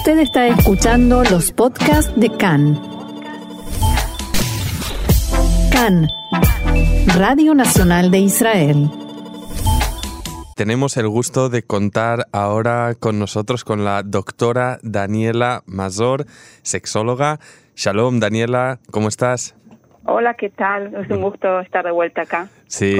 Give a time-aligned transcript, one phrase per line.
[0.00, 2.80] Usted está escuchando los podcasts de CAN.
[5.70, 6.08] CAN,
[7.18, 8.90] Radio Nacional de Israel.
[10.56, 16.24] Tenemos el gusto de contar ahora con nosotros con la doctora Daniela Mazor,
[16.62, 17.38] sexóloga.
[17.76, 19.54] Shalom, Daniela, ¿cómo estás?
[20.04, 20.94] Hola, ¿qué tal?
[20.94, 22.48] Es un gusto estar de vuelta acá.
[22.66, 22.96] Sí,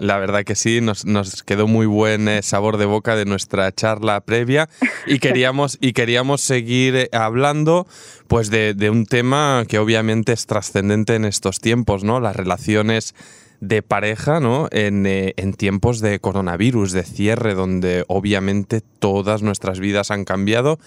[0.00, 1.04] la verdad que sí, nos,
[1.42, 4.68] quedó muy buen eh, sabor de boca de nuestra charla previa
[5.06, 7.86] y queríamos, y queríamos seguir eh, hablando
[8.28, 12.18] pues de, un tema que obviamente es trascendente en estos tiempos, ¿no?
[12.18, 13.14] Las relaciones
[13.60, 14.68] de pareja, ¿no?
[14.70, 20.78] En, eh, en tiempos de coronavirus, de cierre, donde obviamente todas nuestras vidas han cambiado.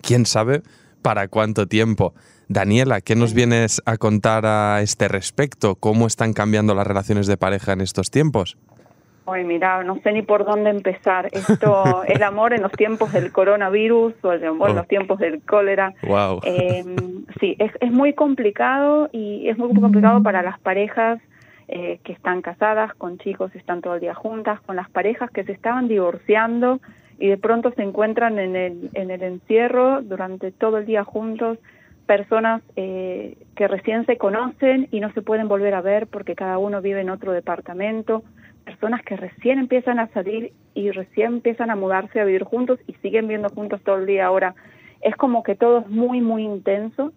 [0.00, 0.62] ¿Quién sabe
[1.02, 2.14] para cuánto tiempo?
[2.50, 5.76] Daniela, ¿qué nos vienes a contar a este respecto?
[5.76, 8.58] ¿Cómo están cambiando las relaciones de pareja en estos tiempos?
[9.24, 11.28] Ay, mira, no sé ni por dónde empezar.
[11.30, 14.88] Esto, el amor en los tiempos del coronavirus o el amor en los oh.
[14.88, 15.94] tiempos del cólera.
[16.02, 16.40] Wow.
[16.42, 21.20] Em, sí, es, es muy complicado y es muy complicado para las parejas
[21.68, 25.44] eh, que están casadas, con chicos están todo el día juntas, con las parejas que
[25.44, 26.80] se estaban divorciando
[27.20, 31.56] y de pronto se encuentran en el, en el encierro durante todo el día juntos
[32.10, 36.58] personas eh, que recién se conocen y no se pueden volver a ver porque cada
[36.58, 38.24] uno vive en otro departamento,
[38.64, 42.94] personas que recién empiezan a salir y recién empiezan a mudarse a vivir juntos y
[42.94, 44.26] siguen viendo juntos todo el día.
[44.26, 44.56] Ahora,
[45.02, 47.12] es como que todo es muy, muy intenso.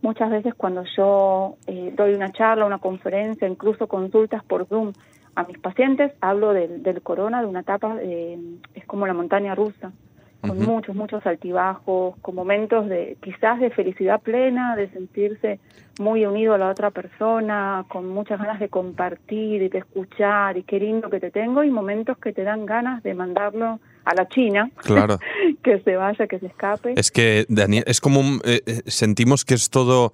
[0.00, 4.94] Muchas veces cuando yo eh, doy una charla, una conferencia, incluso consultas por Zoom
[5.34, 8.38] a mis pacientes, hablo del, del corona, de una etapa, eh,
[8.74, 9.92] es como la montaña rusa
[10.40, 15.58] con muchos, muchos altibajos, con momentos de quizás de felicidad plena, de sentirse
[15.98, 20.62] muy unido a la otra persona, con muchas ganas de compartir y de escuchar y
[20.62, 24.28] qué lindo que te tengo, y momentos que te dan ganas de mandarlo a la
[24.28, 25.18] China, claro.
[25.62, 26.94] que se vaya, que se escape.
[26.96, 30.12] Es que, Daniel, es como eh, eh, sentimos que es todo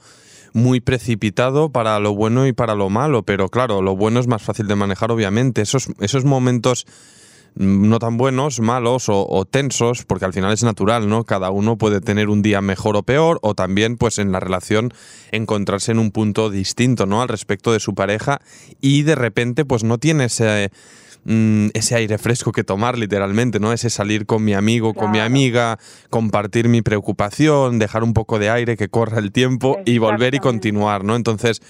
[0.53, 4.43] muy precipitado para lo bueno y para lo malo, pero claro, lo bueno es más
[4.43, 5.61] fácil de manejar, obviamente.
[5.63, 6.87] Esos, esos momentos
[7.57, 11.25] no tan buenos, malos o, tensos, porque al final es natural, ¿no?
[11.25, 14.93] Cada uno puede tener un día mejor o peor, o también, pues en la relación,
[15.31, 17.23] encontrarse en un punto distinto, ¿no?
[17.23, 18.41] Al respecto de su pareja,
[18.81, 20.71] y de repente, pues no tiene ese,
[21.25, 23.73] mm, ese aire fresco que tomar, literalmente, ¿no?
[23.73, 25.79] Ese salir con mi amigo, con mi amiga,
[26.11, 30.41] compartir mi preocupación, dejar un poco de aire, que corra el tiempo y volver y
[30.41, 31.15] continuar, ¿no?
[31.15, 31.63] Entonces,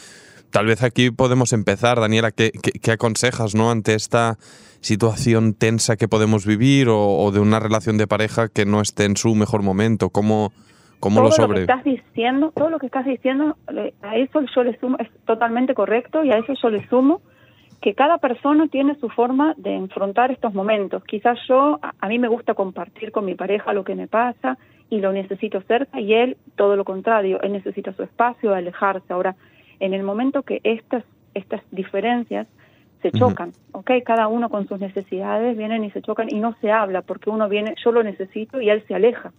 [0.49, 3.71] tal vez aquí podemos empezar, Daniela, ¿qué, qué aconsejas, ¿no?
[3.71, 4.39] Ante esta
[4.85, 9.17] situación tensa que podemos vivir o, de una relación de pareja que no esté en
[9.17, 10.11] su mejor momento?
[10.11, 10.53] ¿Cómo,
[11.01, 11.63] cómo lo sobre?
[11.63, 13.57] Lo que estás diciendo, todo lo que estás diciendo,
[14.03, 17.23] a eso yo le sumo, es totalmente correcto y a eso yo le sumo
[17.81, 21.03] que cada persona tiene su forma de enfrentar estos momentos.
[21.05, 24.59] Quizás yo, a, mí me gusta compartir con mi pareja lo que me pasa
[24.91, 29.13] y lo necesito cerca y él todo lo contrario, él necesita su espacio, alejarse.
[29.13, 29.35] Ahora,
[29.81, 32.47] en el momento que estas, estas diferencias
[33.05, 33.91] se chocan, ¿ok?
[34.03, 37.51] Cada uno con sus necesidades vienen y se chocan y no se habla porque uno
[37.51, 39.35] viene, yo lo necesito y él se aleja.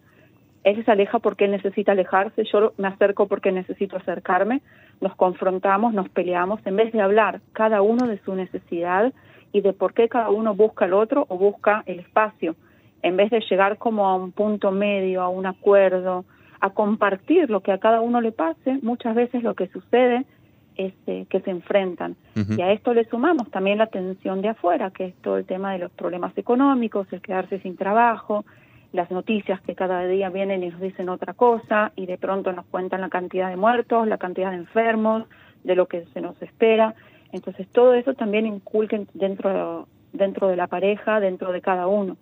[0.63, 4.61] Él se aleja porque él necesita alejarse, yo me acerco porque necesito acercarme,
[5.01, 9.11] nos confrontamos, nos peleamos, en vez de hablar cada uno de su necesidad
[9.51, 12.55] y de por qué cada uno busca el otro o busca el espacio,
[13.01, 16.23] en vez de llegar como a un punto medio, a un acuerdo,
[16.61, 20.23] a compartir lo que a cada uno le pase, muchas veces lo que sucede
[20.77, 22.15] este, que se enfrentan.
[22.35, 25.73] Y a esto le sumamos también la tensión de afuera, que es todo el tema
[25.73, 28.45] de los problemas económicos, el quedarse sin trabajo,
[28.91, 32.65] las noticias que cada día vienen y nos dicen otra cosa y de pronto nos
[32.65, 35.23] cuentan la cantidad de muertos, la cantidad de enfermos,
[35.63, 36.95] de lo que se nos espera.
[37.31, 42.15] Entonces todo eso también inculquen dentro dentro de la pareja, dentro de cada uno.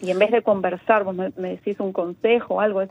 [0.00, 2.90] Y en vez de conversar, vos me, me decís un consejo o algo, es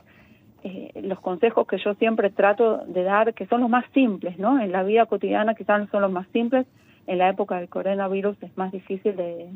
[0.64, 4.60] eh, los consejos que yo siempre trato de dar, que son los más simples, ¿no?
[4.60, 6.66] En la vida cotidiana quizás son los más simples,
[7.06, 9.48] en la época del coronavirus es más difícil de,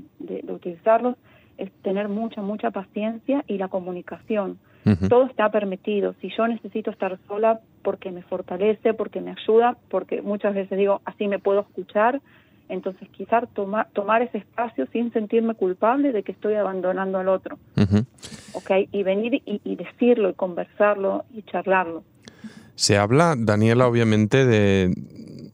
[0.49, 1.16] utilizarlos,
[1.59, 4.59] es tener mucha, mucha paciencia y la comunicación.
[5.09, 6.15] Todo está permitido.
[6.21, 11.01] Si yo necesito estar sola porque me fortalece, porque me ayuda, porque muchas veces digo,
[11.04, 12.21] así me puedo escuchar,
[12.68, 17.59] entonces, quizás tomar tomar ese espacio sin sentirme culpable de que estoy abandonando al otro.
[18.53, 18.71] ¿Ok?
[18.92, 22.03] Y venir y, decirlo y conversarlo y charlarlo.
[22.74, 24.92] Se habla, Daniela, obviamente, de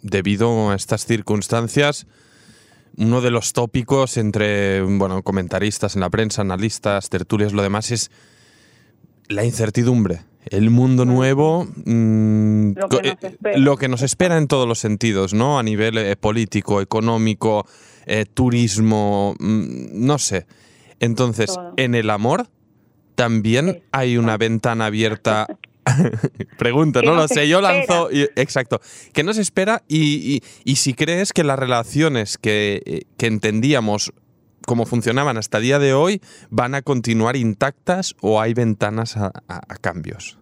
[0.03, 2.07] debido a estas circunstancias,
[2.97, 8.11] uno de los tópicos entre bueno, comentaristas en la prensa, analistas, tertulias, lo demás es
[9.29, 12.73] la incertidumbre el mundo nuevo, mm,
[13.57, 15.59] lo, que nos espera en todos los sentidos, ¿no?
[15.59, 17.67] A nivel eh, político, económico,
[18.07, 20.47] eh, turismo, mm, no sé.
[21.01, 22.49] Entonces, en el amor,
[23.15, 25.47] también hay una ventana abierta.
[26.59, 28.09] Pregunto, no lo sé, yo lanzo.
[28.37, 28.81] exacto.
[29.13, 29.83] ¿Qué nos espera?
[29.89, 30.43] Y,
[30.77, 34.13] si crees que las relaciones que, eh, que entendíamos
[34.67, 36.21] como funcionaban hasta el día de hoy
[36.51, 39.33] van a continuar intactas o hay ventanas a,
[39.81, 40.39] cambios?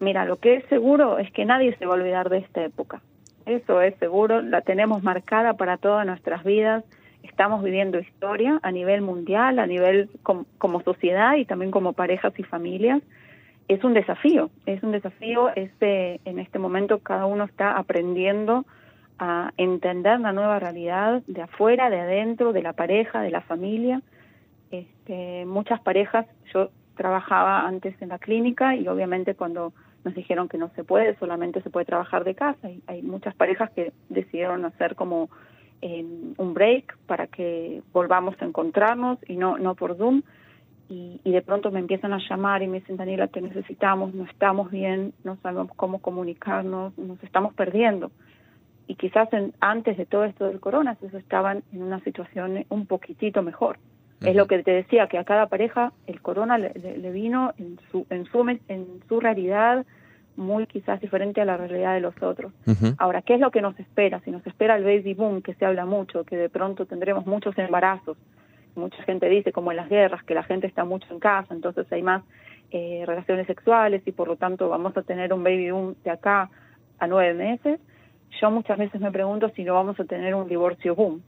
[0.00, 3.02] Mira, lo que es seguro es que nadie se va a olvidar de esta época.
[3.46, 6.84] Eso es seguro, la tenemos marcada para todas nuestras vidas.
[7.22, 12.42] Estamos viviendo historia a nivel mundial, a nivel como sociedad y también como parejas y
[12.44, 13.02] familias.
[13.66, 15.50] Es un desafío, es un desafío.
[15.54, 18.64] Este, en este momento cada uno está aprendiendo
[19.18, 24.00] a entender la nueva realidad de afuera, de adentro, de la pareja, de la familia.
[24.70, 29.72] Este, muchas parejas, yo trabajaba antes en la clínica y obviamente cuando
[30.04, 32.70] nos dijeron que no se puede, solamente se puede trabajar de casa.
[32.70, 35.30] Y hay muchas parejas que decidieron hacer como
[35.82, 36.04] eh,
[36.36, 40.22] un break para que volvamos a encontrarnos y no, no por Zoom.
[40.90, 44.70] Y, de pronto me empiezan a llamar y me dicen, Daniela, te necesitamos, no estamos
[44.70, 48.10] bien, no sabemos cómo comunicarnos, nos estamos perdiendo
[48.88, 49.28] y quizás
[49.60, 53.78] antes de todo esto del corona, ellos estaban en una situación un poquitito mejor.
[54.20, 58.04] Es lo que te decía, que a cada pareja el corona le, vino en su,
[58.10, 59.86] en, su, en su realidad
[60.34, 62.52] muy quizás diferente a la realidad de los otros.
[62.96, 64.20] Ahora, ¿qué es lo que nos espera?
[64.24, 67.56] Si nos espera el baby boom, que se habla mucho, que de pronto tendremos muchos
[67.58, 68.16] embarazos,
[68.74, 71.86] mucha gente dice, como en las guerras, que la gente está mucho en casa, entonces
[71.92, 72.22] hay más
[72.70, 76.50] eh, relaciones sexuales y por lo tanto vamos a tener un baby boom de acá
[76.98, 77.80] a nueve meses,
[78.40, 81.22] yo muchas veces me pregunto si no vamos a tener un divorcio boom.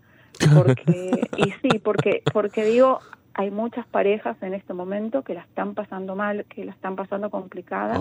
[0.55, 3.01] Porque, y sí, porque, porque digo,
[3.35, 7.31] hay muchas parejas en este momento que la están pasando mal, que la están pasando
[7.31, 7.99] complicada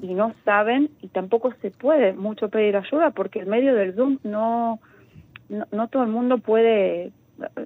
[0.00, 4.18] y no saben y tampoco se puede mucho pedir ayuda porque en medio del Zoom
[4.22, 4.80] no,
[5.48, 7.12] no, no todo el mundo puede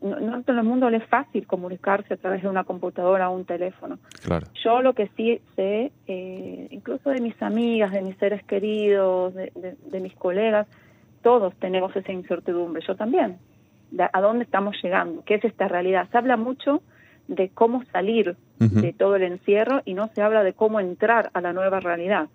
[0.03, 3.45] no, todo el mundo le es fácil comunicarse a través de una computadora o un
[3.45, 3.99] teléfono.
[4.25, 4.47] Claro.
[4.63, 10.01] Yo lo que sí sé, eh, incluso de mis amigas, de mis seres queridos, de,
[10.01, 10.67] mis colegas,
[11.23, 13.39] todos tenemos esa incertidumbre, yo también.
[14.13, 15.23] ¿A dónde estamos llegando?
[15.25, 16.09] ¿Qué es esta realidad?
[16.11, 16.83] Se habla mucho
[17.29, 21.41] de cómo salir de todo el encierro y no se habla de cómo entrar a
[21.41, 22.29] la nueva realidad.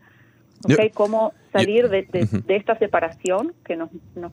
[0.63, 2.07] Okay, cómo salir de,
[2.50, 4.31] esta separación que nos, nos,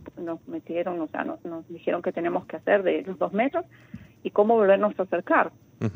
[0.48, 3.64] metieron, o sea, nos, dijeron que tenemos que hacer de los dos metros
[4.22, 5.52] y cómo volvernos a acercar.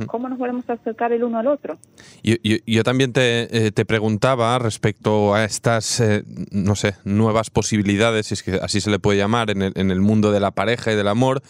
[0.06, 1.78] ¿Cómo nos volvemos a acercar el uno al otro?
[2.22, 6.22] Yo, yo, también te, eh, te, preguntaba respecto a estas, eh,
[6.52, 9.90] no sé, nuevas posibilidades, si es que así se le puede llamar, en el, en
[9.90, 11.42] el mundo de la pareja y del amor.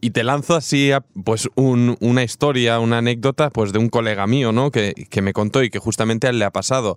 [0.00, 0.90] Y te lanzo así
[1.22, 4.70] pues un, una historia, una anécdota pues de un colega mío, ¿no?
[4.70, 6.96] Que, que me contó y que justamente a él le ha pasado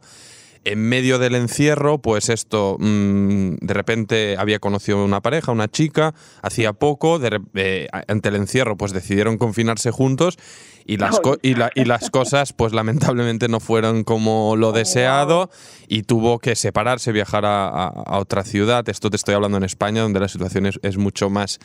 [0.66, 6.14] en medio del encierro, pues esto, mm, de repente había conocido una pareja, una chica,
[6.42, 7.20] hacía poco,
[7.56, 10.38] eh, ante el encierro, pues decidieron confinarse juntos
[10.86, 11.54] y las, y,
[11.86, 15.52] las cosas, pues lamentablemente no fueron como lo oh, deseado
[15.88, 18.88] y tuvo que separarse, viajar a, otra ciudad.
[18.90, 21.60] Esto te estoy hablando en España, donde la situación es, mucho más,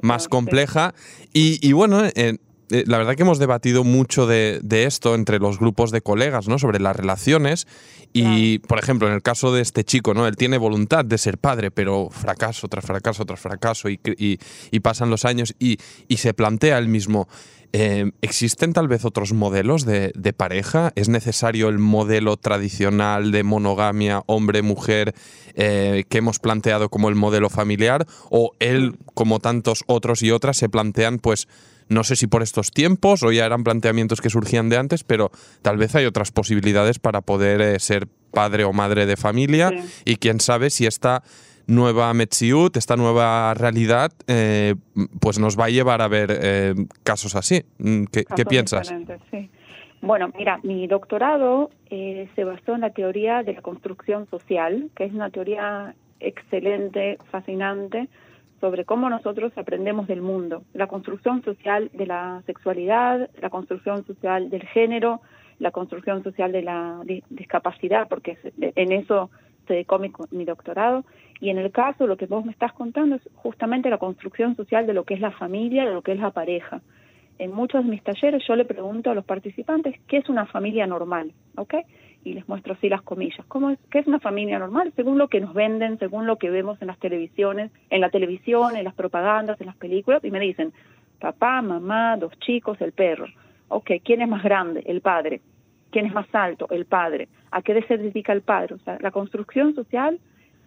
[0.00, 0.94] más compleja.
[1.34, 2.38] Y, bueno, eh,
[2.70, 6.58] la verdad que hemos debatido mucho de, esto entre los grupos de colegas, ¿no?
[6.58, 7.66] Sobre las relaciones.
[8.12, 10.26] Y, por ejemplo, en el caso de este chico, ¿no?
[10.26, 15.10] Él tiene voluntad de ser padre, pero fracaso tras fracaso tras fracaso y, y, pasan
[15.10, 15.78] los años y,
[16.16, 17.28] se plantea él mismo.
[17.72, 20.92] Eh, ¿Existen tal vez otros modelos de, pareja?
[20.96, 25.14] ¿Es necesario el modelo tradicional de monogamia hombre-mujer
[25.54, 28.06] eh, que hemos planteado como el modelo familiar?
[28.28, 31.46] ¿O él, como tantos otros y otras, se plantean pues
[31.90, 35.30] no sé si por estos tiempos o ya eran planteamientos que surgían de antes, pero
[35.60, 39.72] tal vez hay otras posibilidades para poder eh, ser padre o madre de familia
[40.04, 41.22] y quién sabe si esta
[41.66, 44.76] nueva Metziut, esta nueva realidad, eh,
[45.20, 47.64] pues nos va a llevar a ver eh, casos así.
[47.78, 48.94] Mm, ¿Qué, piensas?
[50.00, 55.12] Bueno, mira, mi doctorado se basó en la teoría de la construcción social, que es
[55.12, 58.08] una teoría excelente, fascinante,
[58.60, 64.50] sobre cómo nosotros aprendemos del mundo, la construcción social de la sexualidad, la construcción social
[64.50, 65.20] del género,
[65.58, 67.00] la construcción social de la
[67.30, 69.30] discapacidad, porque en eso
[69.66, 71.04] se dedicó mi, mi, doctorado.
[71.40, 74.86] Y en el caso, lo que vos me estás contando es justamente la construcción social
[74.86, 76.80] de lo que es la familia, de lo que es la pareja.
[77.38, 80.86] En muchos de mis talleres yo le pregunto a los participantes qué es una familia
[80.86, 81.74] normal, ¿ok?
[82.24, 83.44] Y les muestro así las comillas.
[83.48, 84.92] ¿Cómo es, ¿Qué es una familia normal?
[84.96, 88.76] Según lo que nos venden, según lo que vemos en las televisiones, en la televisión,
[88.76, 90.72] en las propagandas, en las películas, y me dicen,
[91.18, 93.26] papá, mamá, dos chicos, el perro.
[93.68, 94.82] Ok, ¿quién es más grande?
[94.86, 95.40] El padre.
[95.90, 96.66] ¿Quién es más alto?
[96.70, 97.28] El padre.
[97.50, 98.74] ¿A qué se dedica el padre?
[98.74, 100.18] O sea, la construcción social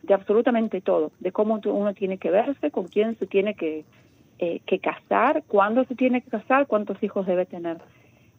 [0.01, 3.85] de absolutamente todo, de cómo uno tiene que verse, con quién se tiene que,
[4.39, 7.77] eh, que casar, cuándo se tiene que casar, cuántos hijos debe tener.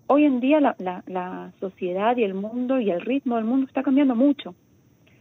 [0.06, 3.66] Hoy en día la, la, la sociedad y el mundo y el ritmo del mundo
[3.66, 4.54] está cambiando mucho.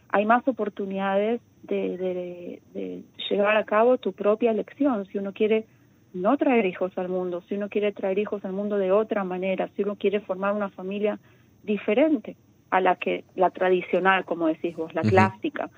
[0.10, 5.06] Hay más oportunidades de, de, de llevar a cabo tu propia elección.
[5.08, 5.66] Si uno quiere
[6.14, 9.70] no traer hijos al mundo, si uno quiere traer hijos al mundo de otra manera,
[9.76, 11.20] si uno quiere formar una familia
[11.64, 12.36] diferente
[12.70, 15.70] a la que la tradicional, como decís vos, la clásica.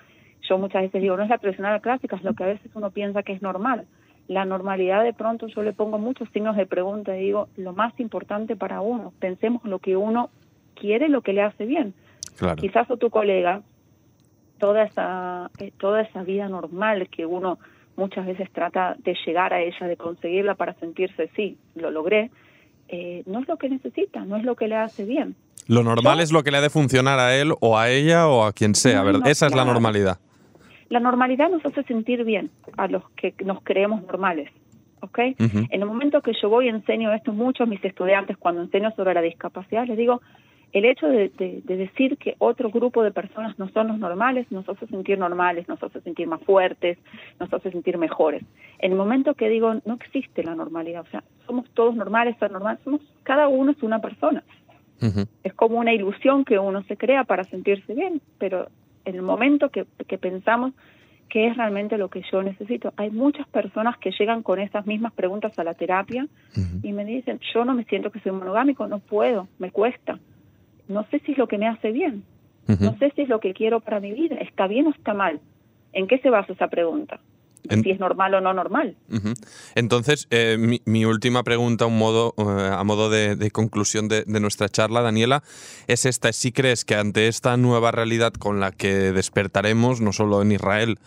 [0.42, 2.72] Yo muchas veces digo, no es la tradicional, la clásica, es lo que a veces
[2.76, 3.86] uno piensa que es normal.
[4.28, 7.98] La normalidad de pronto yo le pongo muchos signos de pregunta y digo, lo más
[8.00, 10.30] importante para uno, pensemos en lo que uno
[10.74, 11.94] quiere, lo que le hace bien.
[12.38, 12.56] Claro.
[12.56, 13.62] Quizás a tu colega,
[14.60, 17.60] toda esa, eh, toda esa vida normal que uno
[17.96, 22.32] muchas veces trata de llegar a ella, de conseguirla para sentirse, sí, lo logré,
[22.88, 25.36] eh, no es lo que necesita, no es lo que le hace bien.
[25.68, 28.44] Lo normal es lo que le ha de funcionar a él o a ella o
[28.44, 29.20] a quien sea, No, ¿verdad?
[29.22, 30.20] no, Esa es la normalidad.
[30.90, 34.50] La normalidad nos hace sentir bien a los que nos creemos normales,
[35.02, 35.20] ¿ok?
[35.40, 35.60] Ujú.
[35.70, 38.92] En el momento que yo voy y enseño esto mucho a mis estudiantes, cuando enseño
[38.96, 40.22] sobre la discapacidad, les digo,
[40.74, 44.46] el hecho de, de- de decir que otro grupo de personas no son los normales
[44.52, 46.98] nos hace sentir normales, nos hace sentir más fuertes,
[47.40, 48.44] nos hace sentir mejores.
[48.80, 52.36] En el momento que digo, no existe la normalidad, o sea, somos todos normales,
[52.84, 54.44] somos, cada uno es una persona.
[55.44, 58.68] Es como una ilusión que uno se crea para sentirse bien, pero
[59.06, 60.74] el momento que, que pensamos
[61.30, 65.14] qué es realmente lo que yo necesito, hay muchas personas que llegan con esas mismas
[65.14, 66.28] preguntas a la terapia
[66.84, 70.20] y me dicen, yo no me siento que soy monogámico, no puedo, me cuesta.
[70.88, 72.24] No sé si es lo que me hace bien,
[72.68, 75.40] no sé si es lo que quiero para mi vida, está bien o está mal.
[75.94, 77.20] ¿En qué se basa esa pregunta?
[77.70, 78.96] En- Si es normal o no normal.
[79.76, 84.24] Entonces, eh, mi, mi última pregunta, un modo, eh, a modo de, de conclusión de,
[84.26, 85.44] de nuestra charla, Daniela,
[85.88, 86.32] es esta.
[86.34, 91.00] Si crees que ante esta nueva realidad con la que despertaremos, no solo en Israel,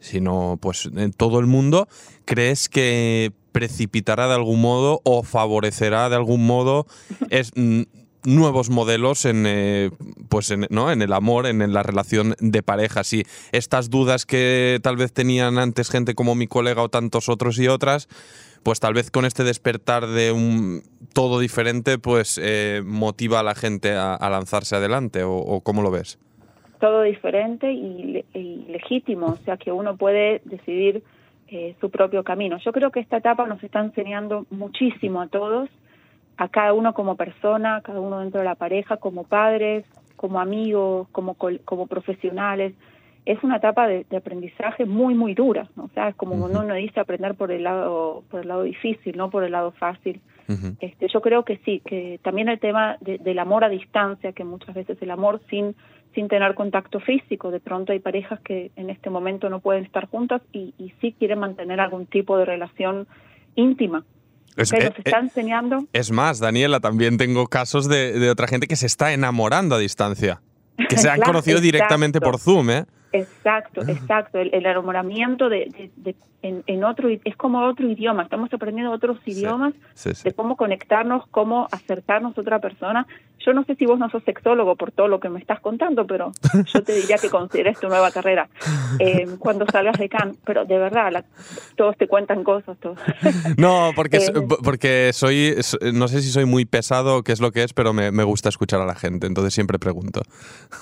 [0.00, 1.88] sino pues en todo el mundo,
[2.24, 6.86] ¿crees que precipitará de algún modo o favorecerá de algún modo
[7.30, 7.82] es, mm,
[8.26, 9.90] nuevos modelos en eh,
[10.28, 10.90] pues en, ¿no?
[10.90, 13.04] en el amor, en, la relación de pareja.
[13.04, 17.58] Si estas dudas que tal vez tenían antes gente como mi colega o tantos otros
[17.58, 18.08] y otras,
[18.62, 20.82] pues tal vez con este despertar de un
[21.14, 25.22] todo diferente, pues eh, motiva a la gente a, lanzarse adelante.
[25.22, 26.18] O, ¿O cómo lo ves?
[26.78, 31.02] todo diferente y, y legítimo, o sea que uno puede decidir
[31.48, 32.58] eh, su propio camino.
[32.58, 35.68] Yo creo que esta etapa nos está enseñando muchísimo a todos,
[36.36, 39.84] a cada uno como persona, a cada uno dentro de la pareja, como padres,
[40.16, 42.74] como amigos, como, como profesionales.
[43.24, 45.84] Es una etapa de, de aprendizaje muy, muy dura, ¿no?
[45.84, 49.16] o sea, es como cuando uno dice aprender por el lado, por el lado difícil,
[49.16, 50.20] no por el lado fácil.
[50.78, 54.44] Este, yo creo que sí, que también el tema de- del amor a distancia, que
[54.44, 55.74] muchas veces el amor sin
[56.14, 60.08] sin tener contacto físico, de pronto hay parejas que en este momento no pueden estar
[60.08, 63.06] juntas y, y sí quieren mantener algún tipo de relación
[63.54, 64.02] íntima.
[64.56, 68.46] Es, eh, Nos está eh, enseñando, es más, Daniela, también tengo casos de, de otra
[68.48, 70.40] gente que se está enamorando a distancia.
[70.88, 72.86] Que se han Claro, conocido directamente por Zoom, ¿eh?
[73.18, 78.22] Exacto, exacto, el, el enamoramiento de, de- de- en, en otro, es como otro idioma,
[78.22, 80.22] estamos aprendiendo otros Sí, idiomas sí, sí.
[80.24, 83.06] de cómo conectarnos, cómo acercarnos a otra persona.
[83.44, 86.06] Yo no sé si vos no sos sexólogo por todo lo que me estás contando,
[86.06, 86.32] pero
[86.72, 88.48] yo te diría que consideres tu nueva carrera
[89.00, 90.36] eh, cuando salgas de Cannes.
[90.44, 91.24] Pero de verdad, la-
[91.76, 92.78] todos te cuentan cosas.
[92.78, 92.98] Todos.
[93.56, 94.32] No, porque, Eh,
[94.62, 97.72] porque soy, so- no sé si soy muy pesado o qué es lo que es,
[97.72, 100.20] pero me, me gusta escuchar a la gente, entonces siempre pregunto.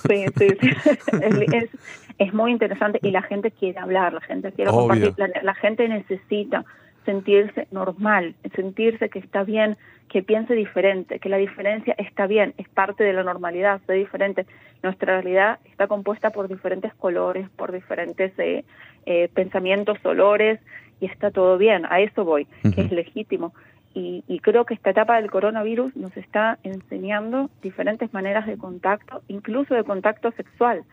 [0.09, 0.69] Sí, sí, sí.
[1.23, 1.71] Es, es-
[2.19, 4.81] es muy interesante y la gente quiere hablar, la gente quiere Obvio.
[4.81, 6.65] compartir, la, la gente necesita
[7.05, 9.77] sentirse normal, sentirse que está bien,
[10.09, 14.47] que piense diferente, que la diferencia está bien, es parte de la normalidad, ser diferente.
[14.83, 18.65] Nuestra realidad está compuesta por diferentes colores, por diferentes eh,
[19.07, 20.61] eh, pensamientos, olores,
[21.01, 23.53] y está todo bien, a eso voy, que es legítimo.
[23.95, 29.23] Y, y creo que esta etapa del coronavirus nos está enseñando diferentes maneras de contacto,
[29.29, 30.85] incluso de contacto sexual,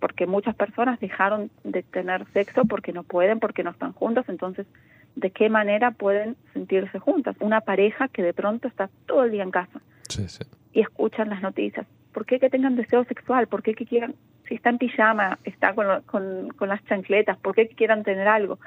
[0.00, 4.66] porque muchas personas dejaron de tener sexo porque no pueden, porque no están juntas, entonces,
[5.14, 7.36] ¿de qué manera pueden sentirse juntas?
[7.40, 10.44] Una pareja que de pronto está todo el día en casa Sí, sí.
[10.72, 11.86] y escuchan las noticias.
[12.12, 13.46] ¿Por qué que tengan deseo sexual?
[13.46, 14.14] ¿Por qué que quieran,
[14.48, 18.02] si está en pijama, está con, lo- con, con las chancletas, por qué que quieran
[18.02, 18.58] tener algo?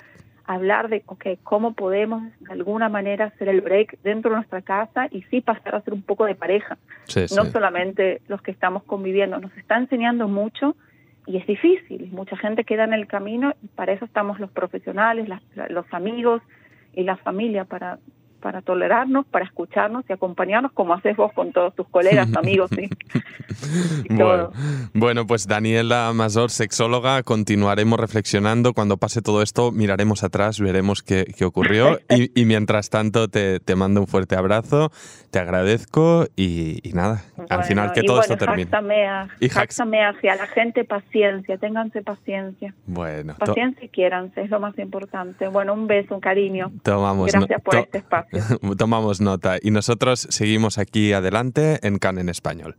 [0.46, 5.08] Hablar de, ok, cómo podemos de alguna manera hacer el break dentro de nuestra casa
[5.10, 8.84] y sí pasar a ser un poco de pareja, Sí, no solamente los que estamos
[8.84, 9.40] conviviendo.
[9.40, 10.76] Nos está enseñando mucho
[11.26, 12.10] y es difícil.
[12.12, 15.86] Mucha gente queda en el camino y para eso estamos los profesionales, las- la- los
[15.94, 16.42] amigos
[16.94, 18.00] y la familia, para,
[18.44, 22.70] para tolerarnos, para escucharnos y acompañarnos como haces vos con todos tus colegas, amigos.
[22.76, 22.90] ¿sí?
[24.10, 24.52] bueno,
[24.94, 28.74] bueno, pues Daniela Mazor, sexóloga, continuaremos reflexionando.
[28.74, 32.00] Cuando pase todo esto, miraremos atrás, veremos qué, qué ocurrió.
[32.10, 34.92] y, mientras tanto, te, te, mando un fuerte abrazo,
[35.32, 38.70] te agradezco y, nada, al final que todo esto termine.
[39.40, 42.76] y hacia la gente, paciencia, ténganse paciencia.
[42.88, 43.36] Bueno.
[43.40, 45.48] Paciencia y quiéranse, es lo más importante.
[45.48, 46.74] Bueno, un beso, un cariño.
[46.84, 48.33] Tomamos Gracias por este espacio.
[48.78, 49.58] Tomamos nota.
[49.62, 52.76] Y nosotros seguimos aquí adelante en CAN en español.